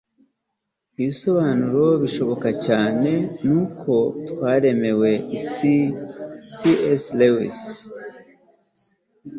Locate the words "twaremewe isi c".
4.27-6.55